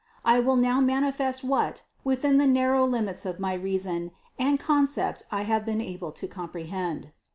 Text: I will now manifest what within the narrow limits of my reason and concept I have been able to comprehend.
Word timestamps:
I 0.25 0.39
will 0.39 0.55
now 0.55 0.79
manifest 0.81 1.43
what 1.43 1.83
within 2.03 2.39
the 2.39 2.47
narrow 2.47 2.87
limits 2.87 3.23
of 3.23 3.39
my 3.39 3.53
reason 3.53 4.09
and 4.39 4.59
concept 4.59 5.21
I 5.31 5.43
have 5.43 5.63
been 5.63 5.79
able 5.79 6.11
to 6.13 6.27
comprehend. 6.27 7.11